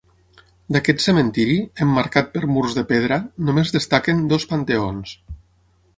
D'aquest 0.75 1.03
cementiri, 1.03 1.57
emmarcat 1.85 2.33
per 2.37 2.43
murs 2.55 2.75
de 2.79 2.85
pedra, 2.95 3.19
només 3.51 3.75
destaquen 3.77 4.25
dos 4.33 4.49
panteons. 4.55 5.17